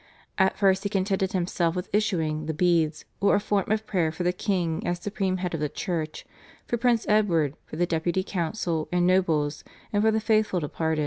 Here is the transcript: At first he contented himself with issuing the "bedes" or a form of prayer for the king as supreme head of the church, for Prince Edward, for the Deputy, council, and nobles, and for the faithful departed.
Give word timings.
At 0.39 0.57
first 0.57 0.81
he 0.81 0.89
contented 0.89 1.33
himself 1.33 1.75
with 1.75 1.87
issuing 1.93 2.47
the 2.47 2.55
"bedes" 2.55 3.05
or 3.19 3.35
a 3.35 3.39
form 3.39 3.69
of 3.71 3.85
prayer 3.85 4.11
for 4.11 4.23
the 4.23 4.33
king 4.33 4.81
as 4.87 4.97
supreme 4.99 5.37
head 5.37 5.53
of 5.53 5.59
the 5.59 5.69
church, 5.69 6.25
for 6.65 6.75
Prince 6.77 7.05
Edward, 7.07 7.55
for 7.67 7.75
the 7.75 7.85
Deputy, 7.85 8.23
council, 8.23 8.89
and 8.91 9.05
nobles, 9.05 9.63
and 9.93 10.01
for 10.01 10.09
the 10.09 10.19
faithful 10.19 10.59
departed. 10.59 10.99